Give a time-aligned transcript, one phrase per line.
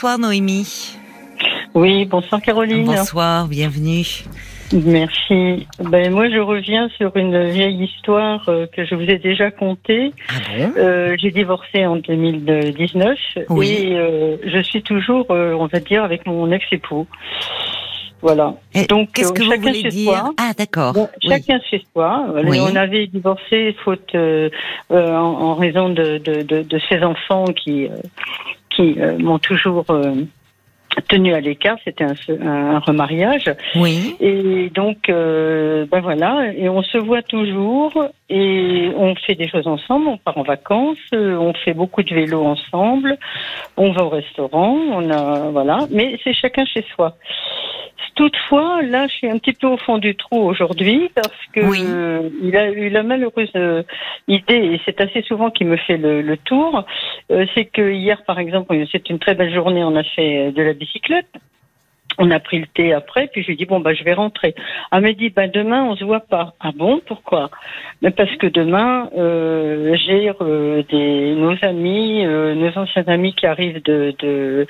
[0.00, 0.96] Bonsoir Noémie.
[1.74, 2.84] Oui, bonsoir Caroline.
[2.84, 4.04] Bonsoir, bienvenue.
[4.72, 5.66] Merci.
[5.90, 10.12] Ben, moi, je reviens sur une vieille histoire euh, que je vous ai déjà contée.
[10.28, 10.72] Ah bon?
[10.76, 13.70] Euh, J'ai divorcé en 2019 Oui.
[13.72, 17.08] et euh, je suis toujours, on va dire, avec mon ex-époux.
[18.22, 18.54] Voilà.
[18.76, 20.12] Et Donc, Qu'est-ce que vous chacun voulez dire?
[20.12, 20.32] soi.
[20.38, 20.92] Ah, d'accord.
[20.92, 21.30] Bon, Oui.
[21.30, 22.24] chacun chez soi.
[22.44, 22.60] Oui.
[22.60, 27.88] On avait divorcé faute en, en raison de, de, de, de ces enfants qui,
[28.78, 30.14] qui euh, m'ont toujours euh,
[31.08, 31.78] tenu à l'écart.
[31.84, 32.14] C'était un,
[32.46, 33.50] un remariage.
[33.74, 34.14] Oui.
[34.20, 37.92] Et donc, euh, ben voilà, et on se voit toujours
[38.30, 42.44] et on fait des choses ensemble, on part en vacances, on fait beaucoup de vélo
[42.44, 43.16] ensemble,
[43.76, 47.16] on va au restaurant, on a voilà, mais c'est chacun chez soi.
[48.14, 51.84] Toutefois, là, je suis un petit peu au fond du trou aujourd'hui parce que Oui.
[51.86, 53.52] euh, il a eu la malheureuse
[54.26, 56.84] idée, et c'est assez souvent qu'il me fait le, le tour,
[57.54, 60.72] c'est que hier, par exemple, c'est une très belle journée, on a fait de la
[60.72, 61.32] bicyclette.
[62.18, 64.54] On a pris le thé après, puis je lui dis bon bah je vais rentrer.
[64.92, 66.54] Elle m'a dit bah demain on se voit pas.
[66.60, 67.00] Ah bon?
[67.06, 67.50] Pourquoi?
[68.02, 73.46] Mais parce que demain euh, j'ai euh, des nos amis, euh, nos anciens amis qui
[73.46, 74.66] arrivent de de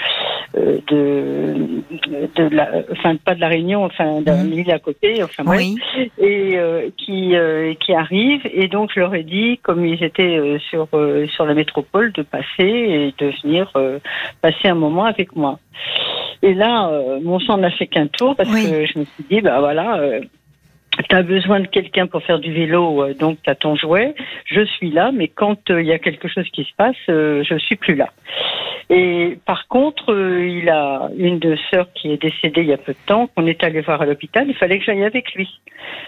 [0.56, 1.54] euh, de,
[2.36, 5.76] de la, enfin pas de la Réunion, enfin d'un île à côté, enfin bref Oui.
[6.18, 10.36] et euh, qui euh, qui arrivent et donc je leur ai dit comme ils étaient
[10.38, 13.98] euh, sur euh, sur la métropole de passer et de venir euh,
[14.42, 15.58] passer un moment avec moi.
[16.42, 18.70] Et là euh, mon sang n'a fait qu'un tour parce Oui.
[18.70, 20.20] que je me suis dit bah voilà euh,
[21.08, 24.14] tu as besoin de quelqu'un pour faire du vélo, euh, donc tu as ton jouet.
[24.46, 27.44] Je suis là, mais quand euh, il y a quelque chose qui se passe, euh,
[27.44, 28.08] je suis plus là.
[28.90, 32.78] Et par contre, euh, il a une de sœurs qui est décédée il y a
[32.78, 34.46] peu de temps, qu'on est allé voir à l'hôpital.
[34.48, 35.60] Il fallait que j'aille avec lui.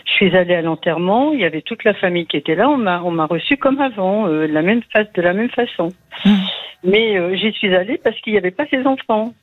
[0.06, 1.33] Je suis allée à l'enterrement.
[1.33, 2.69] Il y avait toute la famille qui était là.
[2.69, 5.51] On m'a, on m'a reçu comme avant, euh, de la même face, de la même
[5.51, 5.91] façon.
[6.25, 6.36] Mhm.
[6.83, 9.34] Mais euh, j'y suis allée parce qu'il n'y avait pas ses enfants.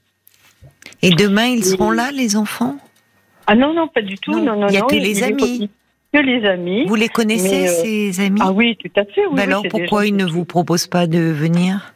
[1.01, 2.75] Et demain, ils seront là, les enfants?
[3.45, 4.31] Ah non, non, pas du tout.
[4.31, 5.69] Non, Non, non, il a que les amis.
[6.13, 6.85] Que les amis.
[6.85, 8.41] Vous les connaissez, euh, ces amis?
[8.43, 9.25] Ah oui, tout à fait.
[9.27, 11.93] Oui, oui, Alors, pourquoi ils ne vous proposent pas de venir?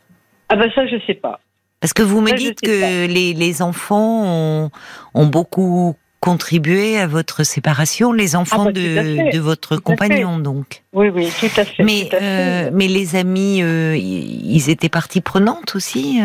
[0.50, 1.40] Ah ben ça, je sais pas.
[1.80, 4.70] Parce que vous me Ça, dites que les, les enfants ont,
[5.14, 10.84] ont beaucoup contribué à votre séparation, les enfants bah, de, de votre compagnon, donc.
[10.94, 11.82] Oui, oui, tout à fait.
[11.84, 12.68] Mais, tout à fait.
[12.68, 16.22] euh, mais les amis, euh, ils étaient partie prenante aussi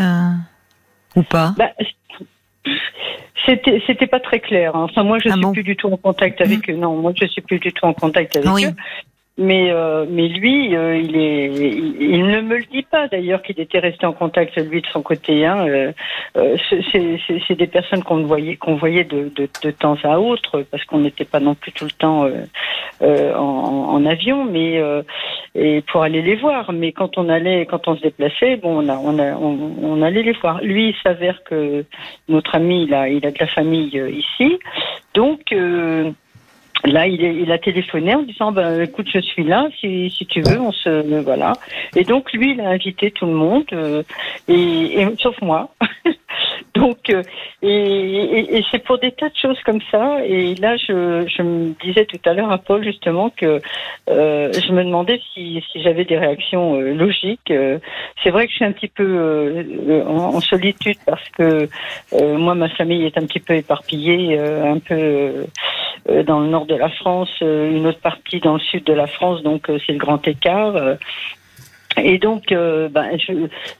[1.15, 1.55] Ou pas?
[1.57, 1.71] Bah,
[3.45, 4.75] c'était c'était pas très clair.
[4.75, 4.85] hein.
[4.91, 5.55] Enfin, moi, je Ah suis bon Mmh.
[5.55, 6.75] plus du tout en contact avec eux.
[6.75, 8.65] Non, moi, je suis plus du tout en contact avec Oui.
[8.67, 8.75] eux.
[9.39, 11.45] Mais euh, mais lui, euh, il est,
[12.01, 15.03] il, ne me le dit pas d'ailleurs qu'il était resté en contact lui de son
[15.03, 15.45] côté.
[15.45, 15.67] Hein.
[15.69, 15.93] Euh,
[16.39, 20.85] euh, c'est- des personnes qu'on voyait qu'on voyait de, de, de temps à autre parce
[20.85, 22.45] qu'on n'était pas non plus tout le temps euh,
[23.03, 24.81] euh, en, en avion, mais
[25.55, 26.73] et pour aller les voir.
[26.73, 30.23] Mais quand on allait, quand on se déplaçait, bon, on a, on a, on, allait
[30.23, 30.63] les voir.
[30.63, 31.85] Lui, il s'avère que
[32.29, 34.59] notre ami, il a, il a de la famille ici,
[35.13, 35.55] donc.
[36.87, 40.25] Là, il, est- il a téléphoné en disant ben, écoute, je suis là, si, si
[40.27, 41.53] tu veux, on se voilà.
[41.95, 44.03] Et donc lui, il a invité tout le monde, euh,
[44.49, 45.71] et, et- sauf moi.
[46.77, 47.23] donc, euh,
[47.63, 50.19] et, et- et c'est pour des tas de choses comme ça.
[50.25, 53.61] Et là, je, je me disais tout à l'heure à Paul justement que
[54.09, 57.51] euh, je me demandais si, si j'avais des réactions euh, logiques.
[57.51, 57.79] Euh,
[58.23, 61.69] c'est vrai que je suis un petit peu euh, euh, en, solitude parce que
[62.13, 65.47] moi, ma famille est un petit peu éparpillée, un peu.
[66.25, 69.43] dans le nord de la France, une autre partie dans le sud de la France,
[69.43, 70.75] donc c'est le grand écart.
[71.97, 73.33] Et donc, euh, ben, je,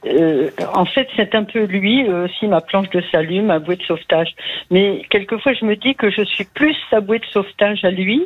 [0.07, 3.75] euh, en fait, c'est un peu lui euh, aussi ma planche de salut, ma bouée
[3.75, 4.35] de sauvetage.
[4.71, 8.25] Mais quelquefois, je me dis que je suis plus sa bouée de sauvetage à lui,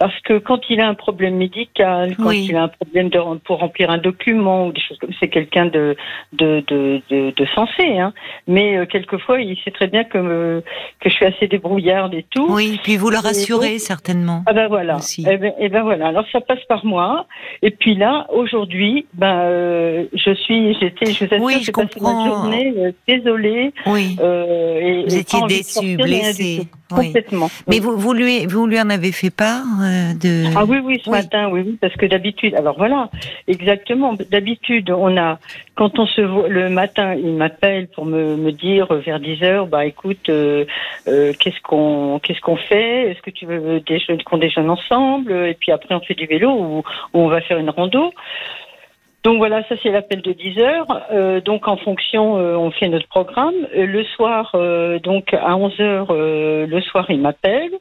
[0.00, 2.46] parce que quand il a un problème médical, quand Oui.
[2.50, 5.66] il a un problème de, pour remplir un document ou des choses comme c'est quelqu'un
[5.66, 5.94] de
[6.32, 8.12] de, de, de de sensé, hein.
[8.48, 10.62] Mais euh, quelquefois, il sait très bien que me-
[11.00, 12.46] que je suis assez débrouillarde et tout.
[12.50, 14.42] Oui, puis vous le rassurez donc- certainement.
[14.46, 14.96] Ah ben voilà.
[14.96, 15.24] Aussi.
[15.30, 16.08] Eh ben, eh ben voilà.
[16.08, 17.26] Alors ça passe par moi.
[17.62, 21.72] Et puis là, aujourd'hui, ben euh, je suis, j'étais, je vous assure, Oui, je j'ai
[21.72, 22.24] passé comprends.
[22.24, 23.72] ma journée euh, désolée.
[23.86, 24.16] Oui.
[24.20, 26.58] Euh, et, Vous et étiez pas envie de déçu, sortir, rien du blessé.
[26.62, 26.96] tout.
[26.96, 27.06] Oui.
[27.06, 27.48] Complètement.
[27.68, 27.80] Mais Oui.
[27.84, 30.56] vous, vous, lui, vous lui en avez fait part euh, de.
[30.56, 31.18] Ah oui, oui, ce Oui.
[31.18, 33.10] matin, oui, oui, parce que d'habitude, alors voilà,
[33.48, 34.14] exactement.
[34.30, 35.38] D'habitude, on a,
[35.74, 39.42] quand on se voit le matin, il m'appelle pour me, me dire euh, vers 10
[39.42, 40.64] heures, bah écoute, euh,
[41.08, 43.10] euh, qu'est-ce qu'on, qu'est-ce qu'on fait?
[43.10, 45.32] Est-ce que tu veux déjeuner, qu'on déjeune ensemble?
[45.32, 48.12] Et puis après, on fait du vélo ou, ou on va faire une rando.
[49.22, 51.06] Donc voilà, ça c'est l'appel de 10 heures.
[51.12, 53.54] Euh, donc en fonction, euh, on fait notre programme.
[53.76, 54.56] Euh, le soir,
[55.02, 57.72] donc à 11 heures, le soir, il m'appelle.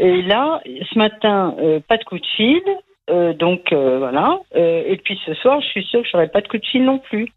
[0.00, 2.62] Et là, ce matin, euh, pas de coup de fil.
[3.10, 4.38] Euh, donc euh, voilà.
[4.54, 6.98] Et puis ce soir, je suis sûre que j'aurai pas de coup de fil non
[6.98, 7.28] plus.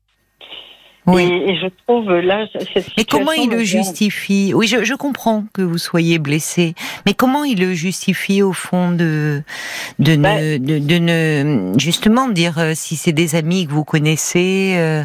[1.06, 1.24] Oui.
[1.24, 4.54] Et, je trouve là cette Mais comment il le justifie?
[4.56, 6.76] Oui, je, je, comprends que vous soyez blessé,
[7.06, 9.42] mais comment il le justifie au fond de
[10.00, 15.04] de, bah, ne, de, de ne justement dire si c'est des amis que vous connaissez,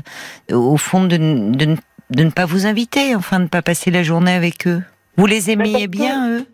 [0.53, 1.75] au fond de, de,
[2.11, 4.81] de, ne pas vous inviter, enfin de ne pas passer la journée avec eux?
[5.17, 6.47] Vous les bah, aimiez bien eux?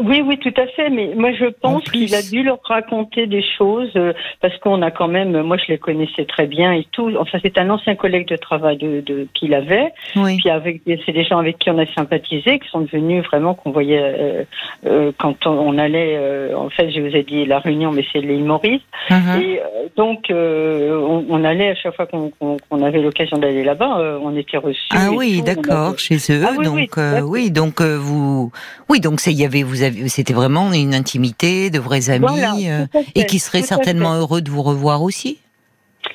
[0.00, 0.88] Oui, oui, tout à fait.
[0.88, 4.90] Mais moi, je pense qu'il a dû leur raconter des choses euh, parce qu'on a
[4.90, 7.12] quand même, moi, je les connaissais très bien et tout.
[7.18, 9.92] Enfin, c'est un ancien collègue de travail de, de qu'il avait.
[10.16, 10.38] Oui.
[10.38, 13.70] Puis avec, c'est des gens avec qui on a sympathisé, qui sont devenus vraiment qu'on
[13.70, 14.44] voyait euh,
[14.86, 16.18] euh, quand on, allait.
[16.54, 18.80] en fait, je vous ai dit la réunion, mais c'est l'île Maurice.
[19.10, 19.42] Uh-huh.
[19.42, 19.60] Et
[19.96, 24.88] donc, on, on, allait à chaque fois qu'on, avait l'occasion d'aller là-bas, on était reçus.
[24.90, 26.42] Ah oui, d'accord, chez eux.
[26.46, 28.50] Ah donc, oui, donc vous,
[28.88, 33.26] oui, donc il y avait vous c'était vraiment une intimité, de vrais amis, euh, et
[33.26, 35.38] qui seraient certainement heureux de vous revoir aussi.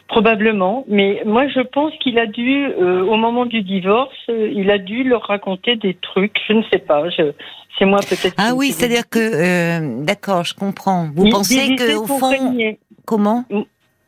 [0.08, 4.70] Probablement, mais moi je pense qu'il a dû, euh, au moment du divorce, euh, il
[4.72, 7.04] a dû leur raconter des trucs, je ne sais pas,
[7.78, 8.36] c'est moi peut-être.
[8.38, 11.10] Ah oui, c'est-à-dire que, d'accord, je comprends.
[11.14, 12.58] Vous pensez que au fond,
[13.06, 13.46] comment?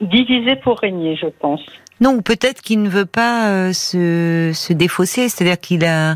[0.01, 1.61] Diviser pour régner, je pense.
[1.99, 6.15] Non, peut-être qu'il ne veut pas se, se défausser, c'est-à-dire qu'il a,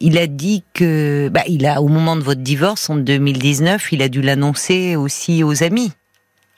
[0.00, 4.02] il a dit que, bah, il a, au moment de votre divorce en 2019, il
[4.02, 5.92] a dû l'annoncer aussi aux amis.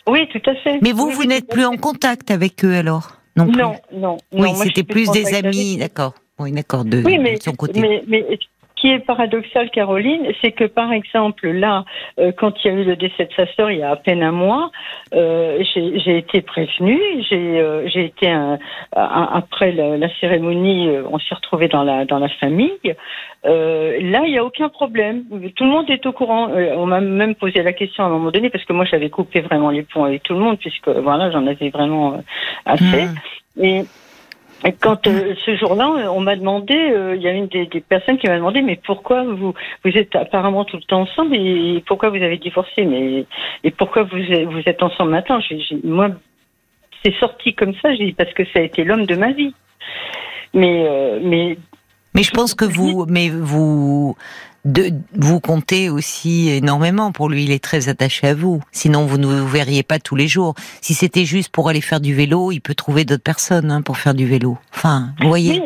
[0.06, 0.79] Oui, tout à fait.
[0.82, 4.82] Mais vous, vous n'êtes plus en contact avec eux alors non, non, non, Oui, c'était
[4.82, 6.14] plus des amis, d'accord.
[6.40, 7.02] Oui, d'accord, de,
[7.40, 7.81] son côté.
[7.81, 8.25] Mais, mais
[8.80, 11.84] qui est paradoxal, Caroline, c'est que par exemple là,
[12.19, 13.96] euh, quand il y a eu le décès de sa sœur il y a à
[13.96, 14.70] peine un mois,
[15.14, 17.00] euh, j'ai été prévenue.
[17.28, 18.58] J'ai euh, été un,
[18.92, 22.78] après la, cérémonie, on s'est retrouvé dans la dans la famille.
[23.44, 25.25] là, il n'y a aucun problème.
[25.56, 26.48] Tout le monde est au courant.
[26.50, 29.40] on m'a même posé la question à un moment donné parce que moi j'avais coupé
[29.40, 32.22] vraiment les ponts avec tout le monde puisque voilà j'en avais vraiment
[32.64, 33.06] assez.
[33.06, 33.64] Mmh.
[33.64, 33.84] Et
[34.81, 38.19] quand euh, ce jour-là, on m'a demandé, euh, il y a une des, des personnes
[38.19, 42.10] qui m'a demandé, mais pourquoi vous vous êtes apparemment tout le temps ensemble et pourquoi
[42.10, 43.25] vous avez divorcé, mais
[43.64, 45.38] et pourquoi vous vous êtes ensemble maintenant?
[45.84, 46.08] Moi,
[47.05, 47.94] c'est sorti comme ça.
[47.94, 49.55] J'ai dit parce que ça a été l'homme de ma vie.
[50.55, 51.56] Mais euh, mais
[52.14, 54.16] mais je pense que vous, mais vous,
[54.64, 57.44] de, vous comptez aussi énormément pour lui.
[57.44, 58.60] Il est très attaché à vous.
[58.72, 60.55] Sinon, vous ne vous verriez pas tous les jours.
[60.81, 63.96] Si c'était juste pour aller faire du vélo, il peut trouver d'autres personnes hein, pour
[63.96, 64.58] faire du vélo.
[64.75, 65.62] Enfin, vous voyez.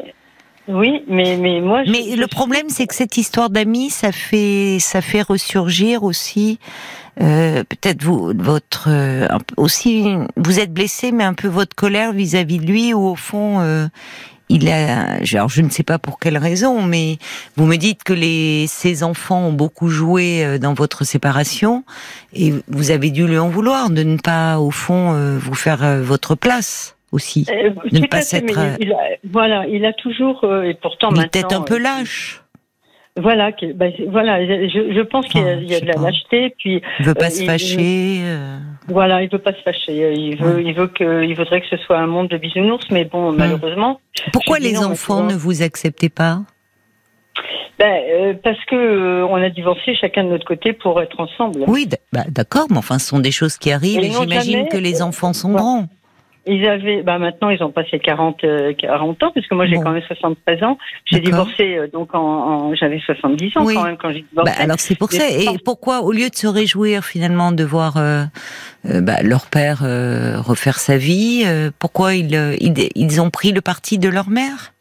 [0.69, 1.83] Oui, mais mais moi.
[1.89, 6.61] mais le problème, c'est que cette histoire d'amis, ça fait ça fait ressurgir aussi.
[7.21, 9.27] Euh, peut-être vous votre euh,
[9.59, 10.07] aussi
[10.39, 13.87] vous êtes blessé mais un peu votre colère vis-à-vis de lui ou au fond euh,
[14.49, 17.17] il a, alors je ne sais pas pour quelle raison, mais
[17.57, 21.85] vous me dites que les, ses enfants ont beaucoup joué euh, dans votre séparation
[22.35, 25.83] et vous avez dû lui en vouloir de ne pas, au fond, euh, vous faire
[25.85, 28.55] euh, votre place aussi, de ne pas s'être.
[29.31, 32.43] Voilà, il a toujours et pourtant il peut-être un peu lâche.
[33.19, 34.43] Voilà, bah, voilà.
[34.47, 38.23] Je, je pense qu'il y a, de la lâcheté, puis il veut pas se fâcher.
[38.89, 40.13] Voilà, il veut pas se fâcher.
[40.15, 43.05] Il veut, il veut que, il voudrait que ce soit un monde de bisounours, mais
[43.05, 44.01] bon, malheureusement.
[44.33, 46.41] Pourquoi les enfants ne vous acceptez pas
[47.79, 51.65] ben, euh, parce que euh, on a divorcé chacun de notre côté pour être ensemble.
[51.67, 55.03] Oui, bah, d'accord, mais enfin, ce sont des choses qui arrivent et, j'imagine que les
[55.03, 55.89] enfants sont grands.
[56.45, 59.77] Ils avaient, bah maintenant ils ont passé 40, 40 euh, ans, parce que moi j'ai
[59.77, 60.77] quand même 73 ans.
[61.05, 64.53] J'ai divorcé, euh, donc en, j'avais 70 ans quand même quand j'ai divorcé.
[64.53, 65.29] Bah, alors c'est pour ça.
[65.29, 68.25] Et pourquoi, au lieu de se réjouir finalement de voir euh,
[68.85, 69.81] bah, leur père
[70.45, 71.45] refaire sa vie,
[71.79, 74.73] pourquoi ils, ils, ils ont pris le parti de leur mère?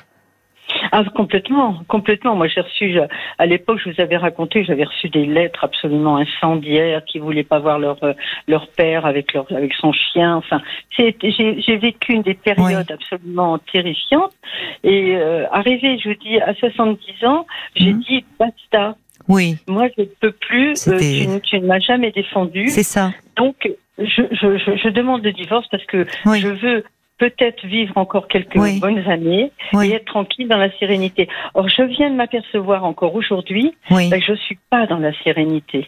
[0.92, 2.36] Ah, complètement, complètement.
[2.36, 3.00] Moi, j'ai reçu,
[3.38, 7.60] à l'époque, je vous avais raconté, j'avais reçu des lettres absolument incendiaires qui voulaient pas
[7.60, 8.14] voir leur euh,
[8.48, 10.36] leur père avec leur avec son chien.
[10.36, 10.62] Enfin,
[10.98, 14.34] j'ai vécu une des périodes absolument terrifiantes.
[14.84, 18.00] Et euh, arrivé, je vous dis, à 70 ans, j'ai mhm.
[18.02, 18.96] dit basta.
[19.28, 19.58] Oui.
[19.68, 20.88] Moi, je ne peux plus.
[20.88, 22.68] Euh, tu, ne m'as jamais défendu.
[22.70, 23.12] C'est ça.
[23.38, 26.84] Donc, je, je, je, demande le divorce parce que je veux
[27.22, 29.52] peut-être vivre encore quelques bonnes années
[29.84, 31.30] et être tranquille dans la sérénité.
[31.54, 35.88] Or, je viens de m'apercevoir encore aujourd'hui que je suis pas dans la sérénité.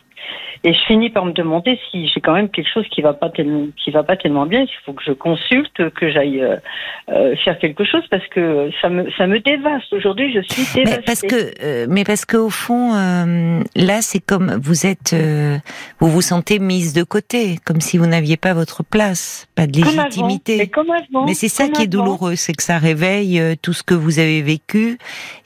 [0.65, 3.30] Et je finis par me demander si j'ai quand même quelque chose qui va pas
[3.30, 4.62] tellement, qui va pas tellement bien.
[4.62, 6.56] Il faut que je consulte, que j'aille euh,
[7.10, 9.92] euh, faire quelque chose parce que ça me ça me dévaste.
[9.92, 10.84] Aujourd'hui, je suis dévastée.
[10.86, 12.94] Mais parce que euh, mais parce qu'au fond,
[13.75, 15.13] là, c'est comme vous êtes,
[16.00, 19.82] vous vous sentez mise de côté, comme si vous n'aviez pas votre place, pas de
[19.82, 20.58] légitimité.
[20.60, 21.25] mais comme avant.
[21.25, 24.42] Mais c'est ça qui est douloureux, c'est que ça réveille tout ce que vous avez
[24.42, 24.98] vécu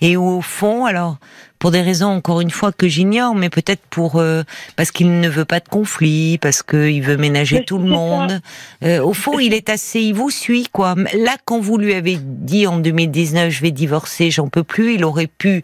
[0.02, 1.18] et où, au fond, alors
[1.60, 4.44] pour des raisons encore une fois que j'ignore, mais peut-être pour euh,
[4.76, 8.42] parce qu'il ne veut pas de conflit, parce qu'il veut ménager tout le monde.
[8.84, 10.96] Euh, au fond, il est assez, il vous suit quoi.
[11.14, 15.04] Là, quand vous lui avez dit en 2019, je vais divorcer, j'en peux plus, il
[15.04, 15.64] aurait pu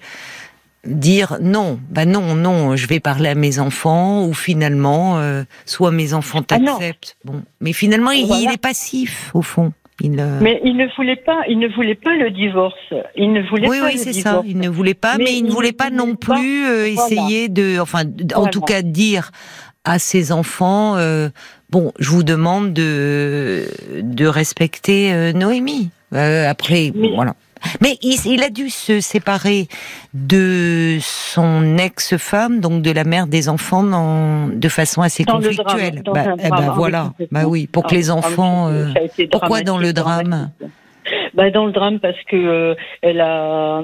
[0.85, 5.91] dire non, bah non, non, je vais parler à mes enfants ou finalement, euh, soit
[5.91, 7.17] mes enfants ah t'acceptent.
[7.23, 9.71] bon, mais finalement, il, il, est passif au fond.
[10.01, 12.93] Euh, mais il ne voulait pas, il ne voulait pas le divorce.
[13.15, 14.41] Il ne voulait oui, pas oui, c'est ça.
[14.45, 18.03] Il ne voulait pas, mais, il, ne voulait pas non plus euh, essayer de, enfin,
[18.35, 19.31] en tout cas, dire
[19.85, 21.29] à ses enfants, euh,
[21.69, 23.67] bon, je vous demande de
[24.01, 25.89] de respecter Noémie.
[26.11, 27.35] après, voilà.
[27.81, 29.67] Mais il, a dû se séparer
[30.13, 36.01] de son ex-femme, donc de la mère des enfants, de façon assez conflictuelle.
[36.05, 38.69] bah, eh ben voilà, bah oui, pour que les enfants.
[38.69, 38.93] Euh,
[39.31, 40.51] pourquoi dans le drame?
[41.33, 43.83] Bah, dans le drame parce que euh, elle a euh,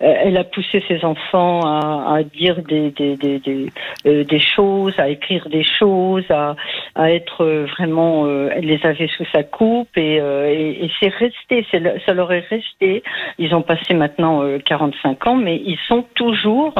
[0.00, 3.66] elle a poussé ses enfants à, à dire des des des des,
[4.06, 6.56] euh, des, choses, à écrire des choses, à
[6.94, 7.44] à être
[7.76, 11.66] vraiment elle les avait sous sa coupe et et, et c'est resté,
[12.06, 13.02] ça leur est resté.
[13.38, 16.74] Ils ont passé maintenant 45 ans, mais ils sont toujours.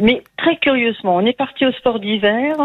[0.00, 2.56] Mais très curieusement, on est parti au sport d'hiver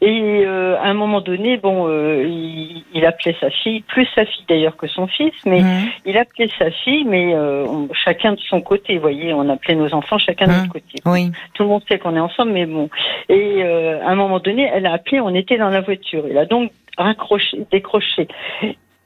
[0.00, 4.76] et à un moment donné, bon, il, il, appelait sa fille, plus sa fille d'ailleurs
[4.76, 5.90] que son fils, mais mmh.
[6.06, 6.24] il a
[6.58, 8.96] sa fille, mais euh, chacun de son côté.
[8.96, 10.68] Vous voyez, on appelait nos enfants chacun de notre mmh.
[10.68, 10.98] côté.
[11.06, 11.32] Oui.
[11.54, 12.88] Tout le monde sait qu'on est ensemble, mais bon.
[13.28, 16.24] Et euh, à un moment donné, elle a appelé, on était dans la voiture.
[16.28, 18.28] Il a donc raccroché, décroché.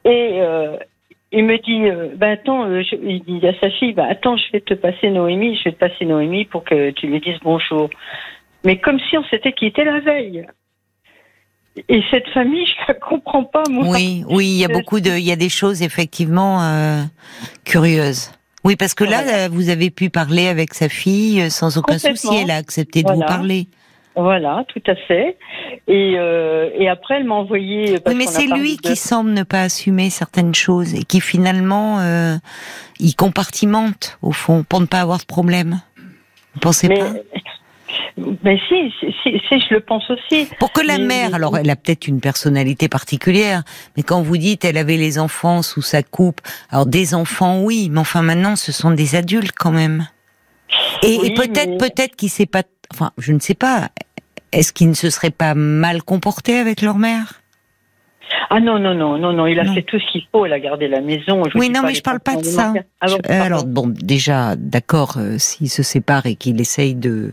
[0.04, 0.76] Et euh,
[1.32, 4.74] il me dit, ben attends, il dit à sa fille, ben attends, je vais te
[4.74, 7.90] passer Noémie, je vais te passer Noémie pour que tu lui dises bonjour.
[8.64, 10.46] Mais comme si on s'était quitté la veille.
[11.88, 13.88] Et cette famille, je la comprends pas, moi.
[13.88, 17.02] Oui, oui, il y a beaucoup de, il y a des choses effectivement euh,
[17.64, 18.30] curieuses.
[18.64, 22.28] Oui, parce que là, vous avez pu parler avec sa fille euh, sans aucun souci.
[22.42, 23.68] Elle a accepté de vous parler.
[24.18, 25.36] Voilà, tout à fait.
[25.86, 27.98] Et, euh, et après, elle m'a envoyé.
[28.04, 32.34] oui, mais c'est lui qui semble ne pas assumer certaines choses et qui finalement, euh,
[32.98, 35.80] il compartimente au fond pour ne pas avoir de problème.
[36.54, 37.12] Vous pensez pas?
[38.42, 40.48] Mais si, si, si, je le pense aussi.
[40.58, 43.62] Pour que la mère, alors elle a peut-être une personnalité particulière,
[43.96, 46.40] mais quand vous dites elle avait les enfants sous sa coupe,
[46.70, 50.06] alors des enfants oui, mais enfin maintenant ce sont des adultes quand même.
[51.02, 53.90] Et, peut-être, peut-être qu'il sait pas, enfin je ne sais pas,
[54.52, 57.40] est-ce qu'il ne se serait pas mal comporté avec leur mère?
[58.50, 60.60] Ah non, non, non, non, non, il a fait tout ce qu'il faut, il a
[60.60, 61.42] gardé la maison.
[61.54, 62.72] oui, non, mais je parle pas de ça.
[63.00, 67.32] Ah alors, bon, déjà, d'accord, euh, s'il se sépare et qu'il essaye de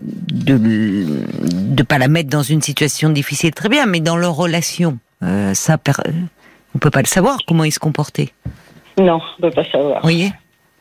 [0.00, 4.98] de de pas la mettre dans une situation difficile, très bien, mais dans leur relation,
[5.22, 5.78] euh, ça,
[6.74, 8.30] on peut pas le savoir comment il se comportait.
[8.98, 9.96] Non, on peut pas savoir.
[9.96, 10.32] Vous voyez,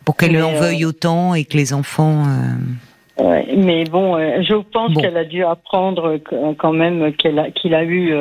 [0.05, 2.23] pour qu'elle en veuille euh, autant et que les enfants.
[2.25, 3.23] Euh...
[3.23, 6.19] Ouais, mais bon, euh, je pense qu'elle a dû apprendre
[6.57, 8.13] quand même qu'il a, qu'il a eu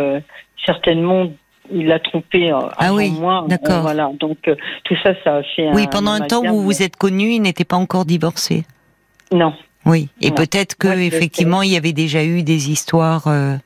[0.64, 1.28] certainement
[1.70, 3.44] il l'a trompé ah avant oui, moi.
[3.48, 3.82] D'accord.
[3.82, 5.70] Voilà, donc tout ça, ça a fait.
[5.72, 8.64] Oui, pendant un, temps où vous vous êtes connu, il n'était pas encore divorcé.
[9.30, 9.54] Non,
[9.84, 13.56] oui, et peut-être que effectivement il y avait déjà eu des histoires, euh,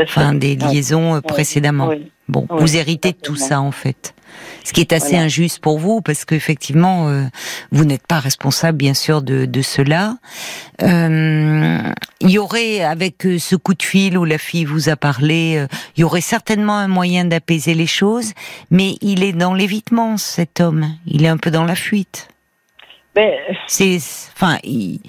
[0.00, 1.90] enfin des liaisons euh, précédemment.
[2.28, 4.14] Bon, vous héritez de tout ça en fait,
[4.64, 7.24] ce qui est assez injuste pour vous parce qu'effectivement euh,
[7.72, 10.16] vous n'êtes pas responsable bien sûr de, de cela.
[10.82, 11.78] Euh,
[12.20, 15.66] il y aurait avec euh, ce coup de fil où la fille vous a parlé,
[15.96, 18.32] il y aurait certainement un moyen d'apaiser les choses,
[18.70, 22.28] mais il est dans l'évitement cet homme, il est un peu dans la fuite.
[23.66, 23.96] C'est,
[24.34, 25.00] enfin, il,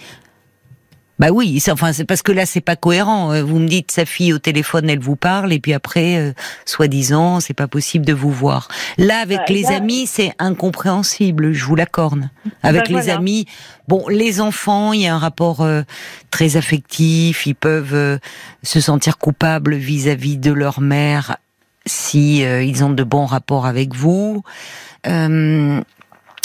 [1.20, 3.32] bah oui, enfin c'est parce que là c'est pas cohérent.
[3.32, 6.34] Euh, vous me dites sa fille au téléphone, elle vous parle et puis après, euh,
[6.66, 8.68] soi-disant, c'est pas possible de vous voir.
[8.98, 11.54] Là avec bah, les amis, c'est incompréhensible.
[11.54, 12.30] Je vous l'accorde.
[12.62, 13.46] Avec bah, les amis,
[13.88, 15.82] bon, les enfants, il y a un rapport euh,
[16.30, 17.48] très affectif.
[17.48, 18.20] Ils peuvent
[18.62, 21.38] se sentir coupables vis-à-vis de leur mère
[21.86, 24.44] si ils ont de bons rapports avec vous.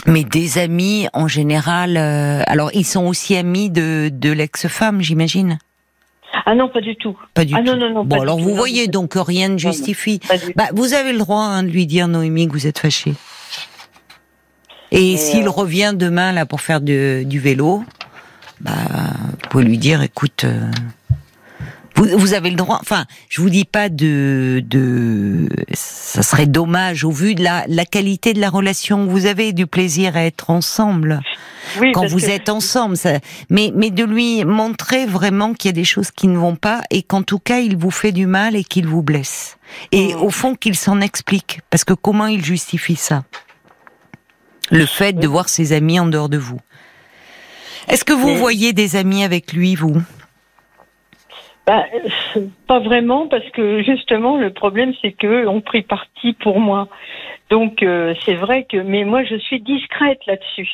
[0.07, 1.97] Mais des amis en général.
[1.97, 5.59] Euh, alors ils sont aussi amis de, de l'ex-femme, j'imagine?
[6.47, 7.17] Ah non, pas du tout.
[7.35, 7.65] Pas du ah, tout.
[7.65, 10.21] Non, non, non, bon, alors vous voyez donc rien ne justifie.
[10.57, 13.15] bah, vous avez le droit hein, de lui dire Noémie que vous êtes fâchée.
[14.91, 17.83] Et, s'il euh, revient demain là pour faire du vélo,
[18.61, 18.73] bah,
[19.31, 20.71] vous pouvez lui dire, écoute, euh,
[22.03, 22.79] vous, vous, avez le droit.
[22.81, 25.49] Enfin, je vous dis pas de, de.
[25.73, 29.53] Ça serait dommage au vu de la, la qualité de la relation que vous avez,
[29.53, 31.21] du plaisir à être ensemble.
[31.81, 35.73] Oui, quand vous êtes ensemble, ça, mais mais de lui montrer vraiment qu'il y a
[35.73, 38.57] des choses qui ne vont pas et qu'en tout cas il vous fait du mal
[38.57, 39.59] et qu'il vous blesse.
[39.93, 40.23] Et mmh.
[40.23, 43.23] au fond qu'il s'en explique, parce que comment il justifie ça?
[44.71, 46.59] Le fait de voir ses amis en dehors de vous.
[47.89, 50.03] Est-ce que vous voyez des amis avec lui, vous?
[51.67, 51.87] Bah,
[52.67, 56.89] pas vraiment parce que justement le problème c'est que ont pris parti pour moi.
[57.51, 60.71] Donc euh, c'est vrai que mais moi je suis discrète là-dessus.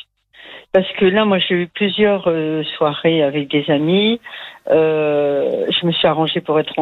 [0.71, 4.21] Parce que là, moi, j'ai eu plusieurs euh, soirées avec des amis.
[4.71, 6.73] Euh, je me suis arrangée pour être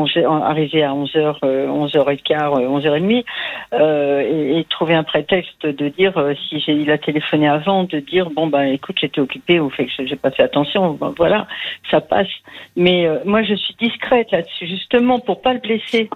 [0.44, 3.24] arrivée à 11h, 11h15, 11h30
[3.74, 8.00] et, et, trouver un prétexte de dire, euh, si j'ai, il a téléphoné avant, de
[8.00, 10.94] dire, bon, ben, écoute, j'étais occupée ou fait que j'ai pas fait attention.
[10.94, 11.48] Ben, voilà,
[11.89, 12.27] ça passe.
[12.75, 16.10] Mais euh, moi, je suis discrète là-dessus, justement, pour pas le blesser.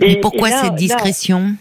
[0.00, 1.54] Et, pourquoi cette discrétion?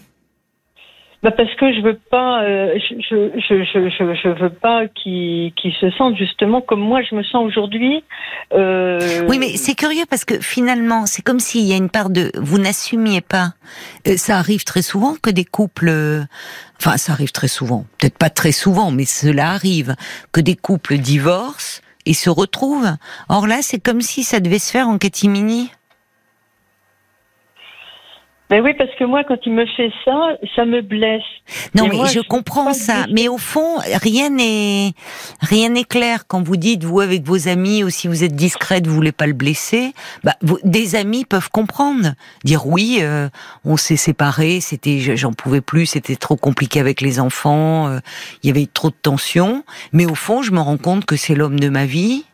[1.22, 5.52] Bah parce que je veux pas, euh, je, je, je, je, je veux pas qu'ils
[5.54, 8.06] qu se sentent justement comme moi je me sens aujourd'hui.
[8.54, 9.26] Euh...
[9.28, 12.32] Oui, mais c'est curieux parce que finalement, c'est comme s'il y a une part de
[12.36, 13.50] vous n'assumiez pas.
[14.08, 16.22] Euh, ça arrive très souvent que des couples, euh,
[16.80, 19.96] enfin ça arrive très souvent, peut-être pas très souvent, mais cela arrive
[20.32, 22.96] que des couples divorcent et se retrouvent.
[23.28, 25.70] Or là, c'est comme si ça devait se faire en catimini.
[28.50, 31.22] Mais oui, parce que moi, quand il me fait ça, ça me blesse.
[31.76, 33.06] Non, mais je, comprends ça.
[33.12, 34.94] Mais au fond, rien n'est
[35.40, 38.88] rien n'est clair quand vous dites vous avec vos amis ou si vous êtes discrète,
[38.88, 39.94] vous voulez pas le blesser.
[40.24, 42.14] Bah, des amis peuvent comprendre,
[42.44, 43.30] dire oui, euh,
[43.66, 48.00] on s'est séparés, c'était, j'en pouvais plus, c'était trop compliqué avec les enfants, euh,
[48.42, 49.64] il y avait trop de tension.
[49.94, 52.26] Mais au fond, je me rends compte que c'est l'homme de ma vie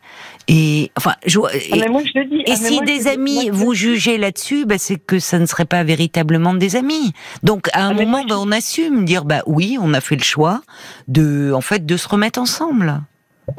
[0.48, 1.40] et enfin, je,
[1.72, 2.42] et, moi, je le dis.
[2.46, 5.82] et ah, si des amis vous jugez là-dessus, bah, c'est que ça ne serait pas
[5.82, 7.12] véritablement des amis.
[7.42, 10.22] Donc à un ah, moment, bah, on assume, dire bah oui, on a fait le
[10.22, 10.62] choix
[11.08, 13.02] de, en fait, de se remettre ensemble.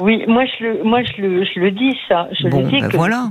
[0.00, 2.28] Oui, moi je le, moi je le, je le dis ça.
[2.32, 3.30] Je le dis ben que voilà.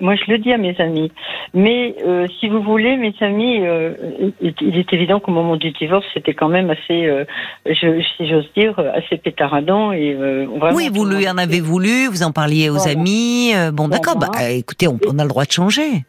[0.00, 1.12] moi je le dis à mes amis.
[1.52, 3.92] Mais euh, si vous voulez, mes amis, euh,
[4.40, 7.24] il est évident qu'au moment du divorce, c'était quand même assez, euh,
[7.66, 10.74] je, si j'ose dire, assez pétaradant et vraiment.
[10.74, 13.52] Oui, vous lui en avez voulu, vous en parliez aux amis.
[13.72, 14.16] bon, d'accord.
[14.16, 16.04] Bah, écoutez, on, on, a le droit de changer.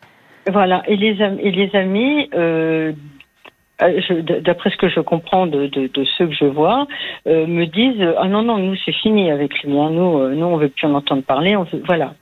[0.51, 0.83] Voilà.
[0.87, 2.93] Et les, et les amis euh,
[3.79, 6.87] d'après ce que je comprends de, de, de, ceux que je vois,
[7.27, 9.89] euh, me disent ah non non nous c'est fini avec lui, hein.
[9.91, 12.13] nous euh, nous on veut plus en entendre parler, on voilà.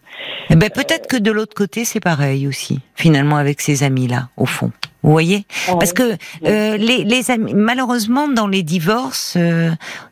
[0.49, 4.29] Eh ben peut-être que de l'autre côté c'est pareil aussi finalement avec ces amis là
[4.37, 4.71] au fond.
[5.03, 5.45] Vous voyez?
[5.67, 9.37] Parce que les, les amis, malheureusement dans les divorces,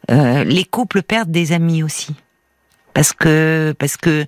[0.07, 2.15] les couples perdent des amis aussi.
[2.93, 4.25] Parce que parce que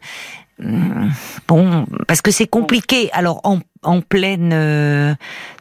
[1.48, 3.10] bon parce que c'est compliqué.
[3.12, 5.14] Alors en en pleine euh,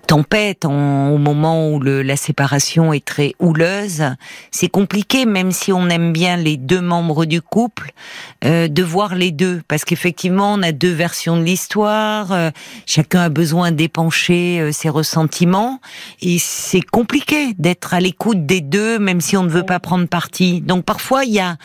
[0.07, 4.05] tempête, en, au moment où le, la séparation est très houleuse,
[4.51, 7.93] c'est compliqué, même si on aime bien les deux membres du couple,
[8.45, 12.51] euh, de voir les deux, parce qu'effectivement, on a deux versions de l'histoire, euh,
[12.87, 15.81] chacun a besoin d'épancher ses ressentiments,
[16.21, 20.07] et c'est compliqué d'être à l'écoute des deux, même si on ne veut pas prendre
[20.07, 20.61] parti.
[20.61, 21.57] Donc parfois, il y a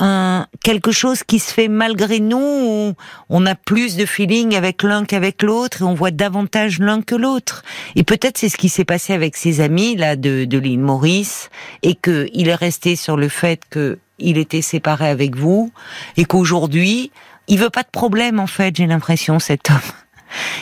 [0.00, 2.94] un, quelque chose qui se fait malgré nous, où
[3.28, 7.14] on a plus de feeling avec l'un qu'avec l'autre et on voit davantage l'un que
[7.14, 7.62] l'autre.
[7.96, 11.50] Et peut-être c'est ce qui s'est passé avec ses amis là de, de l'île Maurice
[11.82, 15.72] et que il est resté sur le fait que il était séparé avec vous
[16.16, 17.10] et qu'aujourd'hui
[17.48, 18.76] il veut pas de problème en fait.
[18.76, 19.78] J'ai l'impression cet homme.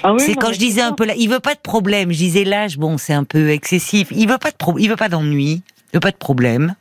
[0.03, 2.11] Ah c'est quand je disais un peu là, il veut pas de problème.
[2.11, 4.09] Je disais l'âge, bon, c'est un peu excessif.
[4.11, 5.63] Il veut pas de pro, il veut pas d'ennui,
[5.93, 6.75] il veut pas de problème.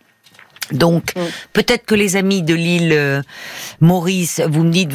[0.71, 1.21] Donc mm.
[1.53, 3.21] peut-être que les amis de l'île euh,
[3.79, 4.91] Maurice, vous me dites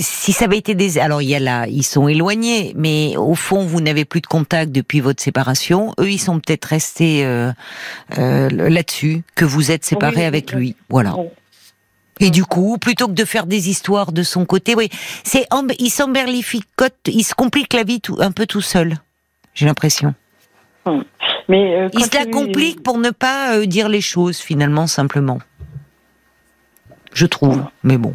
[0.00, 3.34] si ça avait été des alors il y a là ils sont éloignés, mais au
[3.34, 5.94] fond vous n'avez plus de contact depuis votre séparation.
[6.00, 7.52] Eux ils sont peut-être restés euh,
[8.18, 10.76] euh, là-dessus que vous êtes séparés avec lui.
[10.88, 11.14] Voilà.
[12.20, 14.90] Et du coup, plutôt que de faire des histoires de son côté, oui,
[15.22, 15.46] c'est
[15.78, 18.98] il s'emberlificote, il se complique la vie tout, un peu tout seul.
[19.54, 20.14] J'ai l'impression.
[21.48, 25.38] Mais euh, il se la complique pour ne pas euh, dire les choses finalement simplement.
[27.14, 28.14] Je trouve, mais bon.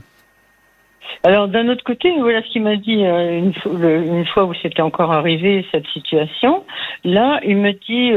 [1.24, 5.12] Alors d'un autre côté, voilà ce qu'il m'a dit euh, une, fois où c'était encore
[5.12, 6.64] arrivé cette situation.
[7.04, 8.12] Là, il me dit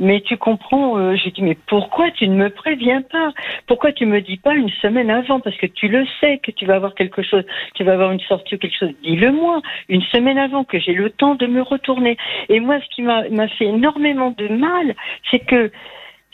[0.00, 3.32] mais tu comprends, euh, j'ai dit, mais pourquoi tu ne me préviens pas?
[3.66, 5.40] Pourquoi tu me dis pas une semaine avant?
[5.40, 8.20] Parce que tu le sais que tu vas avoir quelque chose, tu vas avoir une
[8.20, 8.94] sortie ou quelque chose.
[9.02, 12.16] Dis-le-moi, une semaine avant, que j'ai le temps de me retourner.
[12.48, 14.94] Et moi, ce qui m'a fait énormément de mal,
[15.30, 15.70] c'est que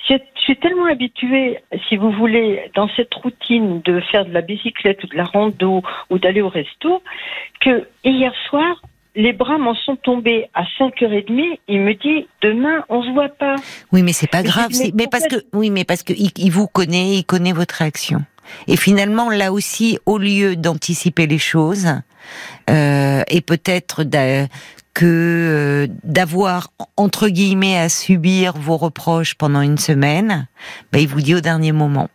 [0.08, 5.02] je suis tellement habituée, si vous voulez, dans cette routine de faire de la bicyclette
[5.02, 7.02] ou de la rando ou d'aller au resto,
[7.60, 8.80] que hier soir,
[9.16, 11.58] les bras m'en sont tombés à 5h30.
[11.68, 13.56] Il me dit, demain, on se voit pas.
[13.90, 14.70] Oui, mais c'est pas grave.
[14.94, 18.22] mais, parce que, oui, mais parce que il, vous connaît, il connaît votre réaction.
[18.68, 21.88] Et finalement, là aussi, au lieu d'anticiper les choses,
[22.70, 24.04] euh, et peut-être
[24.94, 30.46] que euh, d'avoir entre guillemets à subir vos reproches pendant une semaine,
[30.92, 32.08] ben, il vous dit au dernier moment.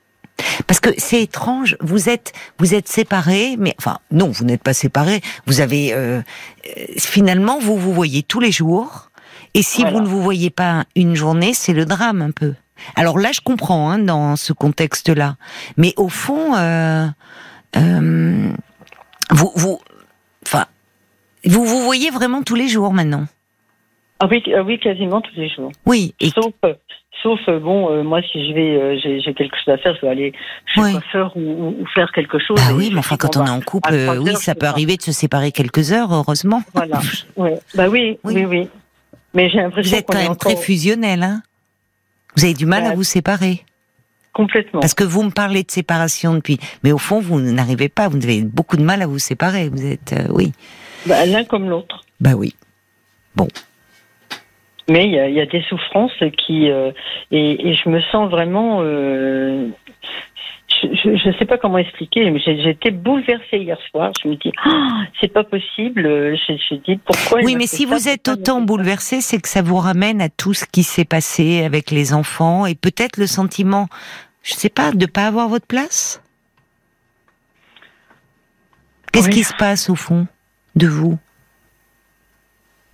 [0.68, 4.74] Parce que c'est étrange, vous êtes vous êtes séparés, mais enfin non, vous n'êtes pas
[4.74, 5.22] séparés.
[5.46, 6.22] Vous avez euh,
[6.78, 9.10] euh, finalement vous vous voyez tous les jours,
[9.54, 9.98] et si Voilà.
[9.98, 12.54] vous ne vous voyez pas une journée, c'est le drame un peu.
[12.96, 15.36] Alors là, je comprends hein, dans ce contexte-là,
[15.78, 17.08] mais au fond, euh,
[17.78, 18.50] euh,
[19.30, 19.80] vous vous
[20.48, 20.66] enfin
[21.46, 23.26] vous vous voyez vraiment tous les jours maintenant.
[24.20, 25.72] Ah oui, ah oui, quasiment tous les jours.
[25.86, 26.74] Oui, et Sauf, euh,
[27.24, 29.96] sauf euh, bon, euh, moi, si je vais, euh, j'ai j'ai quelque chose à faire,
[29.96, 30.34] je vais aller
[30.66, 30.92] chez Oui.
[30.92, 32.58] coiffeur ou, faire quelque chose.
[32.58, 35.02] bah oui, mais enfin quand on est en couple, euh, oui, ça peut arriver de
[35.02, 36.62] se séparer quelques heures, heureusement.
[36.74, 37.00] Voilà.
[37.38, 37.60] Ouais.
[37.76, 38.34] Bah oui, Oui.
[38.36, 38.68] oui, oui.
[39.34, 41.42] Mais j'ai l'impression Vous êtes qu'on quand est même encore très fusionnel, hein
[42.36, 43.64] Vous avez du mal à Bah, vous séparer.
[44.34, 44.80] complètement.
[44.82, 48.18] Parce que vous me parlez de séparation depuis, mais au fond, vous n'arrivez pas, vous
[48.24, 49.70] avez beaucoup de mal à vous séparer.
[49.70, 50.52] Vous êtes, oui.
[51.06, 52.04] Bah, L'un comme l'autre.
[52.20, 52.54] Bah oui.
[54.90, 56.92] Mais il y a, il y a des souffrances qui euh,
[57.32, 58.80] et, et je me sens vraiment.
[58.82, 59.68] euh,
[60.84, 62.40] je ne sais pas comment expliquer, mais
[62.72, 64.12] été bouleversée hier soir.
[64.24, 66.04] Je me dis, Ah, c'est pas possible.
[66.04, 67.40] Je, je dis pourquoi.
[67.44, 70.22] Oui, m'a mais si vous êtes autant fait ça bouleversé, c'est que ça vous ramène
[70.22, 73.88] à tout ce qui s'est passé avec les enfants et peut-être le sentiment,
[74.42, 76.24] je sais pas, de pas avoir votre place.
[79.12, 79.34] Qu'est-ce Oui.
[79.34, 80.26] qui se passe au fond
[80.76, 81.18] de vous?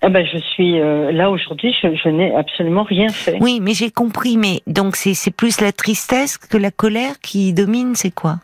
[0.00, 1.74] Ah ben, je suis euh, là aujourd'hui.
[1.82, 3.36] Je, je n'ai absolument rien fait.
[3.40, 4.36] Oui, mais j'ai compris.
[4.36, 7.94] Mais donc c'est c'est plus la tristesse que la colère qui domine.
[7.96, 8.36] C'est quoi?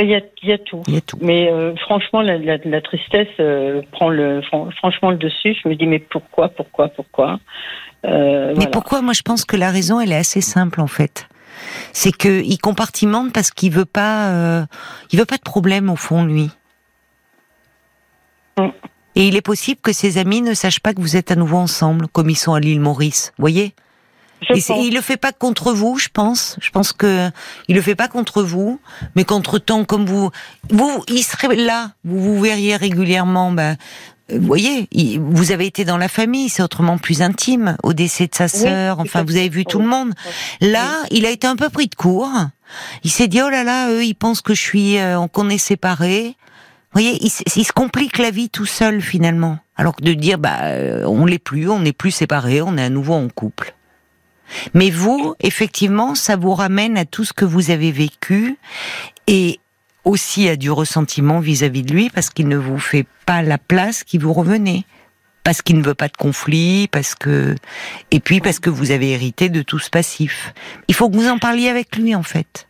[0.00, 0.82] Il y a, il y a tout.
[0.86, 1.18] Il y a tout.
[1.20, 5.54] Mais euh, franchement, la, la, la tristesse euh, prend le fran- franchement le dessus.
[5.62, 7.40] Je me dis mais pourquoi, pourquoi, pourquoi?
[8.06, 8.70] Euh, Mais voilà.
[8.70, 9.02] pourquoi?
[9.02, 11.28] Moi, je pense que la raison, elle est assez simple en fait.
[11.92, 14.64] C'est que il compartimente parce qu'il veut pas,
[15.12, 16.48] il veut pas de problème au fond, lui.
[18.56, 18.68] Mm.
[19.14, 21.58] Et il est possible que ses amis ne sachent pas que vous êtes à nouveau
[21.58, 23.32] ensemble, comme ils sont à l'île Maurice.
[23.38, 23.74] Voyez?
[24.48, 26.56] Je Et il le fait pas contre vous, je pense.
[26.60, 27.30] Je pense que
[27.68, 28.80] il le fait pas contre vous,
[29.14, 30.30] mais qu'entre temps, comme vous,
[30.70, 33.52] vous, il serait là, vous vous verriez régulièrement.
[33.52, 33.76] Ben,
[34.34, 38.26] vous voyez, il- vous avez été dans la famille, c'est autrement plus intime au décès
[38.26, 38.98] de sa sœur.
[38.98, 40.12] enfin, vous avez vu tout le monde.
[40.60, 42.30] Là, il a été un peu pris de court.
[43.04, 45.58] Il s'est dit oh là là, eux, ils pensent que je suis, euh, qu'on est
[45.58, 46.36] séparés.
[46.94, 49.58] Vous voyez, il, il se complique la vie tout seul finalement.
[49.76, 52.82] Alors que de dire bah euh, on l'est plus, on n'est plus séparés, on est
[52.82, 53.74] à nouveau en couple.
[54.74, 58.58] Mais vous, effectivement, ça vous ramène à tout ce que vous avez vécu
[59.26, 59.60] et
[60.04, 64.04] aussi à du ressentiment vis-à-vis de lui parce qu'il ne vous fait pas la place
[64.04, 64.84] qui vous revenait.
[65.44, 67.56] Parce qu'il ne veut pas de conflit, parce que
[68.12, 70.54] et puis parce que vous avez hérité de tout ce passif.
[70.86, 72.68] Il faut que vous en parliez avec lui en fait.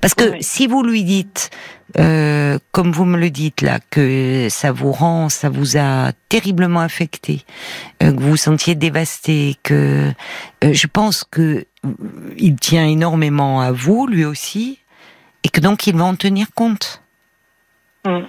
[0.00, 0.38] Parce que Oui.
[0.40, 1.50] si vous lui dites,
[1.98, 6.80] euh, comme vous me le dites là, que ça vous rend, ça vous a terriblement
[6.80, 7.44] affecté,
[8.02, 10.12] euh, que vous vous sentiez dévasté, que
[10.64, 11.90] euh, je pense que euh,
[12.36, 14.80] il tient énormément à vous, lui aussi,
[15.44, 17.02] et que donc il va en tenir compte.
[18.04, 18.20] Mm.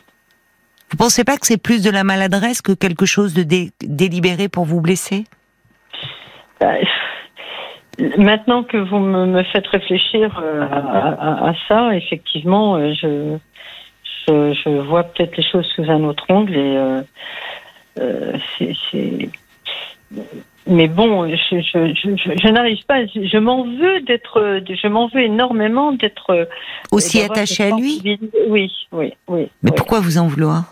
[0.89, 4.47] Vous pensez pas que c'est plus de la maladresse que quelque chose de dé- délibéré
[4.47, 5.25] pour vous blesser?
[6.61, 6.73] Bah,
[8.17, 13.37] Maintenant que vous me, me faites réfléchir euh, à, à- à ça, effectivement, euh, je,
[14.27, 16.77] je, je vois peut-être les choses sous un autre angle et
[17.99, 18.75] euh, c'est.
[18.91, 19.29] c'est-
[20.67, 23.05] Mais bon, je, n'arrive pas.
[23.07, 24.61] Je, m'en veux d'être.
[24.69, 26.47] Je m'en veux énormément d'être.
[26.91, 28.01] Aussi attaché à lui.
[28.47, 29.47] Oui, oui, oui.
[29.63, 29.75] Mais oui.
[29.75, 30.65] pourquoi vous en vouloir?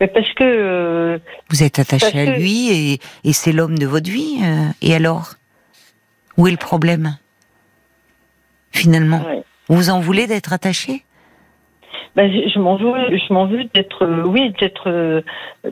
[0.00, 1.18] Mais parce que.
[1.48, 4.36] Vous êtes attaché à que- lui et, et c'est l'homme de votre vie.
[4.82, 5.34] et alors?
[6.36, 7.16] Où est le problème
[8.72, 9.42] Finalement ouais.
[9.68, 11.04] Vous en voulez d'être attaché
[12.16, 15.22] Ben, je m'en veux, je m'en veux d'être, euh, oui, d'être, euh,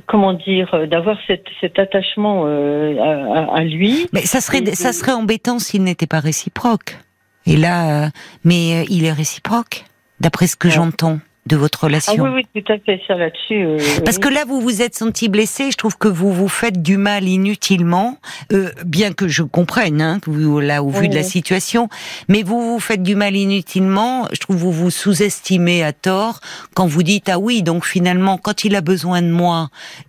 [0.07, 4.07] comment dire, euh, d'avoir cet, cet attachement à, lui.
[4.12, 6.96] Mais ça serait, Et- ça serait embêtant s'il n'était pas réciproque.
[7.44, 8.09] Et là,
[8.44, 9.85] mais il est réciproque,
[10.20, 10.75] d'après ce que Ouais.
[10.75, 12.22] j'entends de votre Ah relation.
[12.22, 13.64] oui, oui, tout à fait, ça là-dessus.
[13.64, 14.22] euh, Parce oui.
[14.22, 15.72] que là, vous vous êtes senti blessé.
[15.72, 18.16] Je trouve que vous vous faites du mal inutilement,
[18.52, 21.88] euh, bien que je comprenne, hein, que vous, là, au vu Oui, de la situation.
[22.28, 24.28] Mais vous vous faites du mal inutilement.
[24.33, 26.38] Je trouve que vous vous sous-estimez à tort
[26.74, 29.68] quand vous dites ah oui, donc finalement, quand il a besoin de moi,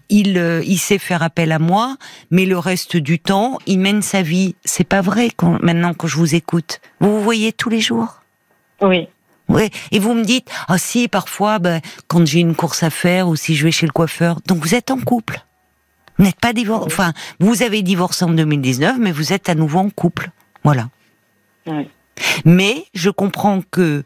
[0.10, 1.98] il euh, il sait faire appel à moi,
[2.30, 4.56] mais le reste du temps, il mène sa vie.
[4.65, 6.80] C'est pas vrai quand, maintenant que je vous écoute.
[7.00, 8.22] Vous vous voyez tous les jours?
[8.82, 9.08] Oui,
[9.49, 9.69] Ouais.
[9.91, 13.36] Et vous me dites, ah si, parfois, ben, quand j'ai une course à faire ou
[13.36, 14.39] si je vais chez le coiffeur.
[14.47, 15.43] Donc vous êtes en couple.
[16.17, 16.86] Vous n'êtes pas divorcé.
[16.86, 20.29] Enfin, vous avez divorcé en 2019, mais vous êtes à nouveau en couple.
[20.63, 20.89] Voilà.
[21.67, 21.88] oui.
[22.45, 24.03] Mais je comprends que,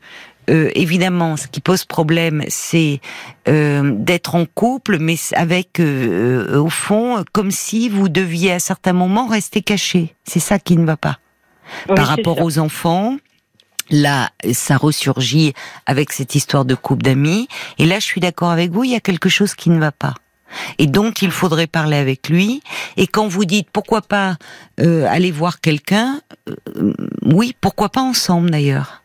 [0.49, 3.01] euh, évidemment, ce qui pose problème, c'est
[3.49, 8.59] euh, d'être en couple, mais avec, euh, euh, au fond, comme si vous deviez à
[8.59, 10.15] certains moments rester caché.
[10.23, 11.19] C'est ça qui ne va pas
[11.89, 12.43] Oui, par rapport ça.
[12.45, 13.17] aux enfants
[13.89, 15.53] là, ça ressurgit
[15.85, 17.47] avec cette histoire de couple d'amis.
[17.77, 19.91] Et là, je suis d'accord avec vous, il y a quelque chose qui ne va
[19.91, 20.13] pas.
[20.77, 22.61] Et donc, il faudrait parler avec lui.
[22.95, 24.37] Et quand vous dites pourquoi pas
[24.79, 29.03] euh, aller voir quelqu'un, euh, oui, pourquoi pas ensemble d'ailleurs.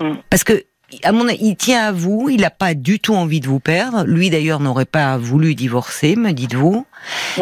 [0.00, 0.14] Mm.
[0.30, 0.64] Parce que
[1.02, 4.04] à mon il tient à vous, il n'a pas du tout envie de vous perdre.
[4.04, 6.86] Lui d'ailleurs n'aurait pas voulu divorcer, me dites-vous.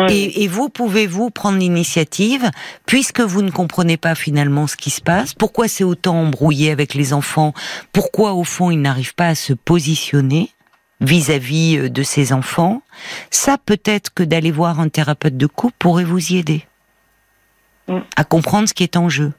[0.09, 2.51] Et, et, vous pouvez-vous prendre l'initiative,
[2.87, 6.95] puisque vous ne comprenez pas finalement ce qui se passe, pourquoi c'est autant embrouillé avec
[6.95, 7.53] les enfants,
[7.93, 10.51] pourquoi au fond il n'arrive pas à se positionner
[11.01, 12.83] vis-à-vis euh, de ses enfants,
[13.31, 16.67] ça peut-être que d'aller voir un thérapeute de couple pourrait vous y aider
[17.89, 17.99] mm.
[18.17, 19.33] à comprendre ce qui est en jeu.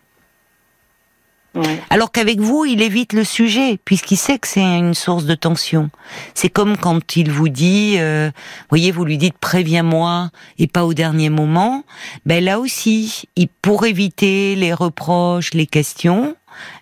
[1.89, 5.89] Alors qu'avec vous, il évite le sujet, puisqu'il sait que c'est une source de tension.
[6.33, 8.31] C'est comme quand il vous dit, euh,
[8.69, 11.83] voyez, vous lui dites préviens-moi et pas au dernier moment.
[12.25, 16.35] Ben là aussi, il, pour éviter les reproches, les questions,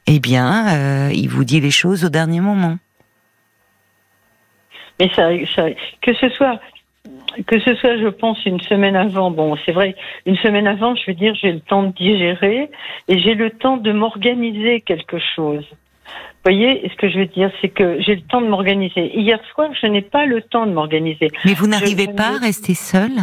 [0.05, 2.77] eh bien, euh, il vous dit les choses au dernier moment.
[4.99, 5.29] Mais ça,
[6.01, 6.59] que ce soit
[7.45, 11.03] que ce soit, je pense, une semaine avant, bon, c'est vrai, une semaine avant, je
[11.07, 12.69] veux dire, j'ai le temps de digérer
[13.07, 15.65] et j'ai le temps de m'organiser quelque chose.
[16.45, 19.11] Vous voyez, ce que je veux dire, c'est que j'ai le temps de m'organiser.
[19.17, 21.29] Hier soir, je n'ai pas le temps de m'organiser.
[21.45, 23.19] Mais vous n'arrivez pas à rester seule?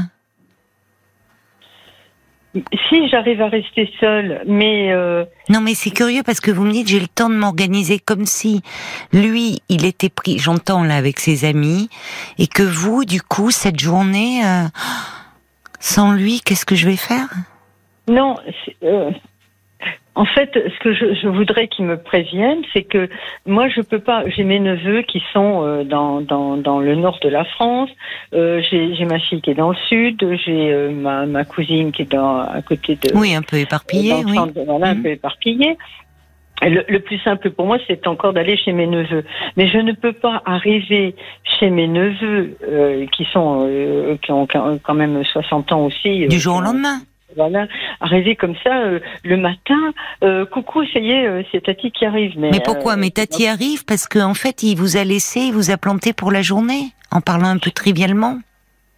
[2.88, 6.72] Si j'arrive à rester seule, mais euh, non, mais c'est curieux parce que vous me
[6.72, 8.62] dites j'ai le temps de m'organiser comme si
[9.12, 11.88] lui il était pris, j'entends là avec ses amis,
[12.38, 14.64] et que vous du coup cette journée euh,
[15.80, 17.28] sans lui qu'est-ce que je vais faire?
[18.08, 18.36] Non,
[18.82, 19.10] euh,
[20.16, 23.08] en fait, ce que je, voudrais qu'ils me préviennent, c'est que
[23.44, 24.24] moi, je peux pas.
[24.26, 27.90] J'ai mes neveux qui sont euh, dans, dans, dans, le nord de la France.
[28.32, 30.18] Euh, j'ai ma fille qui est dans le sud.
[30.44, 33.14] J'ai euh, ma, ma, cousine qui est dans, à côté de.
[33.14, 34.24] Oui, un peu éparpillée.
[34.24, 34.38] Oui.
[34.66, 35.02] voilà, un mmh.
[35.02, 35.76] peu éparpillée.
[36.62, 39.24] Le, le, plus simple pour moi, c'est encore d'aller chez mes neveux.
[39.58, 42.56] Mais je ne peux pas arriver chez mes neveux
[43.12, 43.68] qui sont
[44.22, 46.26] qui ont quand même 60 ans aussi.
[46.26, 47.00] Du jour au lendemain
[47.36, 47.66] voilà,
[48.00, 49.92] arriver comme ça euh, le matin.
[50.24, 52.32] Euh, coucou, ça y est, euh, c'est Tati qui arrive.
[52.38, 55.52] Mais, mais pourquoi Mais Tati arrive parce qu'en en fait, il vous a laissé, il
[55.52, 58.38] vous a planté pour la journée, en parlant un peu trivialement.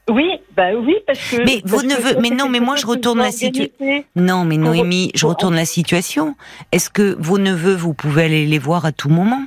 [0.09, 1.45] Oui, bah oui, parce que.
[1.45, 4.05] Mais vous ne veux, mais non, mais moi je retourne la situation.
[4.17, 6.35] Non, mais Noémie, je retourne la situation.
[6.73, 9.43] Est-ce que vos neveux, vous pouvez aller les voir à tout moment?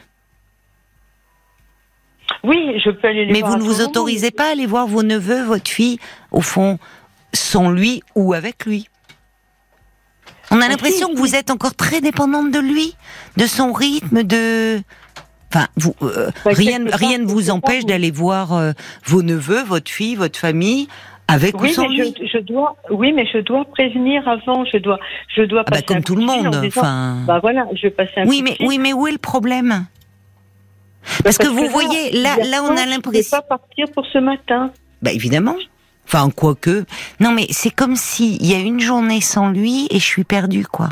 [2.43, 3.51] Oui, je peux aller les mais voir.
[3.51, 5.99] Mais vous ne vous autorisez pas à aller voir vos neveux, votre fille,
[6.31, 6.79] au fond,
[7.33, 8.87] sans lui ou avec lui.
[10.51, 12.95] On a l'impression que vous êtes encore très dépendante de lui,
[13.37, 14.81] de son rythme, de.
[15.53, 18.71] Enfin, vous, euh, rien, rien ne vous empêche d'aller voir euh,
[19.05, 20.87] vos neveux, votre fille, votre famille,
[21.27, 22.13] avec oui, ou sans lui.
[22.33, 24.65] Je, dois, oui, mais je dois prévenir avant.
[24.65, 24.99] Je dois,
[25.33, 26.55] je dois ah bah, comme tout le monde.
[26.67, 27.17] enfin.
[27.25, 29.85] Bah voilà, je vais passer un Oui, mais oui, mais où est le problème?
[31.23, 33.37] Parce, que, vous voyez, là, là, on a l'impression.
[33.37, 34.71] Je pas partir pour ce matin.
[35.01, 35.55] Bah évidemment.
[36.05, 36.85] Enfin, quoique.
[37.19, 40.65] Non, mais c'est comme s'il y a une journée sans lui et je suis perdue,
[40.65, 40.89] quoi.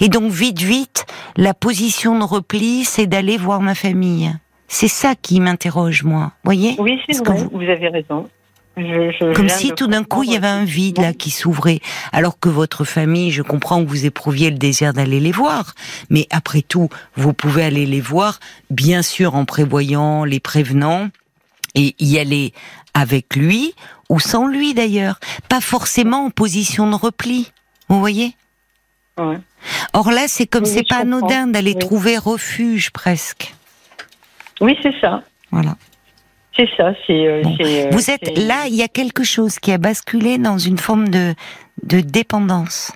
[0.00, 1.06] Et donc, vite, vite,
[1.36, 4.34] la position de repli, c'est d'aller voir ma famille.
[4.68, 6.32] C'est ça qui m'interroge, moi.
[6.44, 6.76] Voyez?
[6.78, 7.60] Oui, c'est vrai, vous...
[7.62, 8.28] avez raison.
[9.34, 11.80] Comme si tout d'un coup il y avait un vide là qui s'ouvrait,
[12.12, 15.74] alors que votre famille, je comprends que vous éprouviez le désir d'aller les voir,
[16.10, 21.08] mais après tout, vous pouvez aller les voir, bien sûr en prévoyant, les prévenant,
[21.76, 22.52] et y aller
[22.94, 23.74] avec lui
[24.08, 27.52] ou sans lui d'ailleurs, pas forcément en position de repli.
[27.88, 28.34] Vous voyez?
[29.92, 33.54] Or là, c'est comme c'est pas anodin d'aller trouver refuge presque.
[34.60, 35.22] Oui, c'est ça.
[35.50, 35.76] Voilà.
[36.54, 36.92] C'est ça.
[37.06, 37.26] C'est.
[37.26, 38.66] Euh, euh, Vous êtes là.
[38.66, 41.34] Il y a quelque chose qui a basculé dans une forme de
[41.82, 42.92] de dépendance.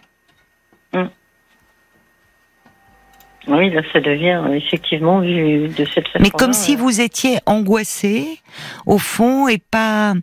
[3.46, 6.22] Oui, là, ça devient euh, effectivement vu de cette façon.
[6.22, 8.40] Mais comme si vous étiez angoissé,
[8.86, 10.14] au fond, et pas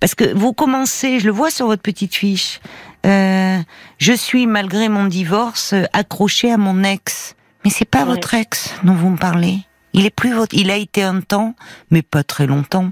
[0.00, 2.60] parce que vous commencez, je le vois sur votre petite fiche,
[3.06, 3.58] euh,
[3.98, 7.34] je suis malgré mon divorce accroché à mon ex.
[7.64, 9.58] Mais c'est pas votre ex dont vous me parlez.
[9.92, 11.54] Il est plus votre, il a été un temps,
[11.90, 12.90] mais pas très longtemps.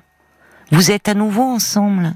[0.71, 2.15] Vous êtes à nouveau ensemble.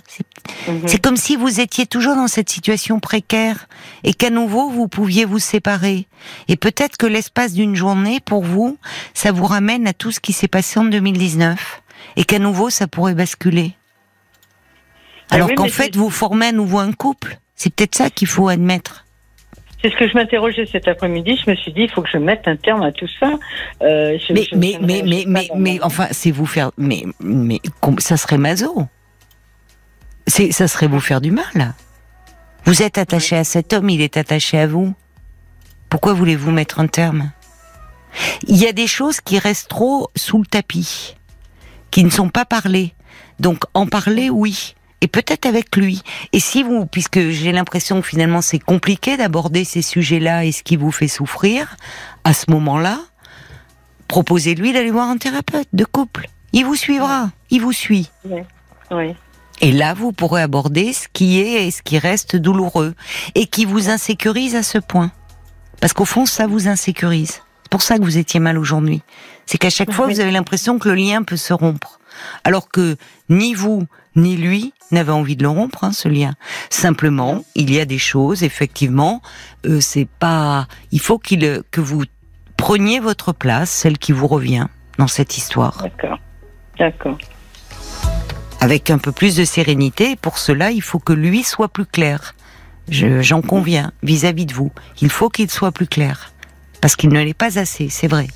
[0.66, 0.82] Mhm.
[0.86, 3.68] C'est comme si vous étiez toujours dans cette situation précaire
[4.04, 6.06] et qu'à nouveau vous pouviez vous séparer.
[6.48, 8.78] Et peut-être que l'espace d'une journée, pour vous,
[9.14, 11.82] ça vous ramène à tout ce qui s'est passé en 2019
[12.16, 13.74] et qu'à nouveau ça pourrait basculer.
[15.30, 17.38] Ah Alors qu'en fait, vous formez à nouveau un couple.
[17.54, 19.04] C'est peut-être ça qu'il faut admettre.
[19.80, 21.38] C'est ce que je m'interrogeais cet après-midi.
[21.44, 23.30] Je me suis dit, il faut que je mette un terme à tout ça.
[23.82, 26.72] Euh, mais, mais, mais, mais, mais, mais, enfin, c'est vous faire.
[26.76, 27.60] Mais, mais,
[27.98, 28.86] ça serait maso.
[30.26, 31.74] C'est, ça serait vous faire du mal.
[32.64, 34.94] Vous êtes attaché à cet homme, il est attaché à vous.
[35.88, 37.30] Pourquoi voulez-vous mettre un terme?
[38.46, 41.16] Il y a des choses qui restent trop sous le tapis,
[41.90, 42.94] qui ne sont pas parlées.
[43.38, 44.74] Donc en parler, oui.
[45.00, 46.02] Et peut-être avec lui.
[46.32, 50.62] Et si vous, puisque j'ai l'impression que finalement c'est compliqué d'aborder ces sujets-là et ce
[50.62, 51.76] qui vous fait souffrir,
[52.24, 52.98] à ce moment-là,
[54.08, 56.28] proposez-lui d'aller voir un thérapeute de couple.
[56.52, 58.10] Il vous suivra, il vous suit.
[58.24, 58.40] Oui.
[58.90, 59.14] oui.
[59.60, 62.94] Et là, vous pourrez aborder ce qui est et ce qui reste douloureux
[63.34, 65.10] et qui vous insécurise à ce point.
[65.80, 67.42] Parce qu'au fond, ça vous insécurise.
[67.62, 69.02] C'est pour ça que vous étiez mal aujourd'hui.
[69.46, 71.98] C'est qu'à chaque fois, vous avez l'impression que le lien peut se rompre.
[72.44, 72.96] Alors que
[73.28, 73.84] ni vous,
[74.18, 76.34] ni lui n'avez envie de le rompre, hein, ce lien.
[76.70, 79.22] Simplement, il y a des choses, effectivement,
[79.66, 80.66] euh, c'est pas.
[80.92, 82.04] Il faut qu'il que vous
[82.56, 84.66] preniez votre place, celle qui vous revient
[84.98, 85.82] dans cette histoire.
[85.82, 86.18] D'accord.
[86.78, 87.18] D'accord.
[88.60, 90.16] Avec un peu plus de sérénité.
[90.16, 92.34] Pour cela, il faut que lui soit plus clair.
[92.88, 94.72] J'en conviens vis-à-vis de vous.
[95.02, 96.32] Il faut qu'il soit plus clair.
[96.80, 98.28] Parce qu'il ne l'est pas assez, c'est vrai.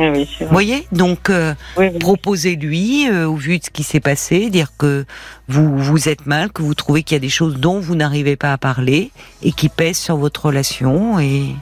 [0.00, 1.98] Oui, Vous voyez Donc, euh, Oui, oui.
[1.98, 5.04] proposez-lui, euh, au vu de ce qui s'est passé, dire que
[5.48, 8.36] vous vous êtes mal, que vous trouvez qu'il y a des choses dont vous n'arrivez
[8.36, 9.10] pas à parler
[9.42, 11.54] et qui pèsent sur votre relation et,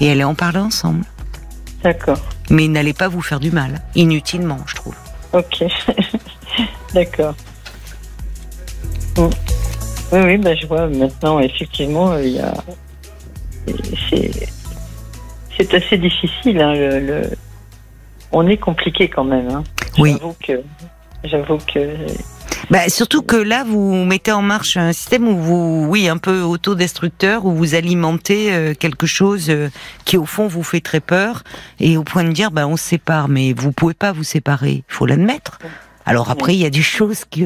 [0.00, 1.04] et allez en parler ensemble.
[1.82, 2.20] D'accord.
[2.50, 4.94] Mais n'allez pas vous faire du mal, inutilement, je trouve.
[5.32, 5.64] Ok.
[6.94, 7.34] D'accord.
[9.16, 9.28] Oui,
[10.12, 12.52] oui, bah, je vois maintenant, effectivement, il y a.
[14.08, 14.30] C'est,
[15.56, 16.60] c'est assez difficile.
[16.60, 17.30] Hein, le, le-
[18.32, 19.48] On est compliqué quand même.
[19.48, 19.64] Hein.
[19.98, 20.12] Oui.
[20.12, 20.62] J'avoue que.
[21.24, 21.96] J'avoue que.
[22.70, 26.42] Bah, surtout que là, vous mettez en marche un système où vous, oui, un peu
[26.42, 29.70] autodestructeur, où vous alimentez euh, quelque chose euh,
[30.04, 31.42] qui, au fond, vous fait très peur,
[31.80, 34.84] et au point de dire, bah, on se sépare, mais vous pouvez pas vous séparer,
[34.88, 35.58] il faut l'admettre.
[36.06, 37.44] Alors après, il y a des choses qui,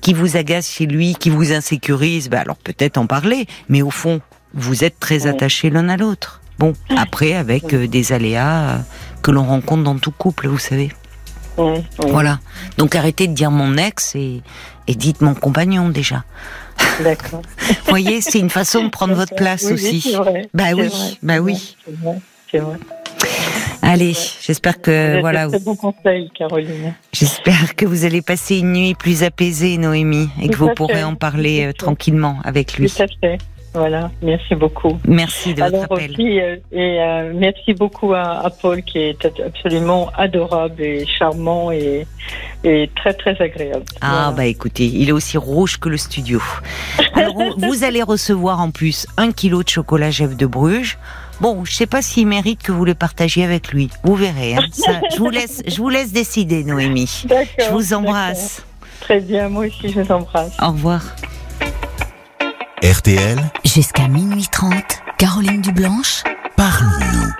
[0.00, 3.90] qui vous agacent chez lui, qui vous insécurisent, bah, alors peut-être en parler, mais au
[3.90, 4.20] fond,
[4.54, 6.40] vous êtes très attachés l'un à l'autre.
[6.58, 8.78] Bon, après, avec euh, des aléas euh,
[9.22, 10.92] que l'on rencontre dans tout couple, vous savez.
[11.56, 11.84] Oui.
[11.98, 12.38] Voilà.
[12.78, 14.42] Donc arrêtez de dire mon ex et,
[14.88, 16.24] et dites mon compagnon déjà.
[17.02, 17.42] D'accord.
[17.68, 20.14] Vous voyez, c'est une façon de prendre votre place Oui, aussi.
[20.14, 20.48] vrai.
[20.52, 21.18] Bah oui, vrai.
[21.22, 21.76] bah oui.
[22.50, 22.76] C'est vrai.
[23.82, 26.94] Allez, j'espère que voilà, très bon conseil, Caroline.
[27.12, 30.94] j'espère que vous allez passer une nuit plus apaisée, Noémie, et que Tout vous pourrez
[30.94, 31.02] fait.
[31.04, 32.90] en parler Tout euh, tranquillement avec lui.
[32.90, 33.38] Tout à fait.
[33.74, 34.10] Voilà.
[34.22, 34.98] Merci beaucoup.
[35.06, 36.10] Merci de votre Alors appel.
[36.12, 41.72] aussi, euh, et euh, merci beaucoup à, à Paul qui est absolument adorable et charmant
[41.72, 42.06] et,
[42.62, 43.84] et très très agréable.
[44.00, 44.30] Ah Voilà.
[44.30, 46.40] bah écoutez, il est aussi rouge que le studio.
[47.14, 50.96] Alors on- vous allez recevoir en plus un kilo de chocolat Jeff de Bruges.
[51.40, 53.90] Bon, je sais pas s'il mérite que vous le partagiez avec lui.
[54.04, 54.54] Vous verrez.
[54.54, 54.60] hein.
[54.70, 57.24] Ça, je vous laisse, je vous laisse décider, Noémie.
[57.58, 58.64] Je vous embrasse.
[59.00, 60.52] Très bien, moi aussi je vous embrasse.
[60.62, 61.02] Au revoir.
[62.84, 64.74] RTL, Jusqu'à minuit 30,
[65.16, 66.22] Caroline Dublanche,
[66.54, 67.32] parle-nous.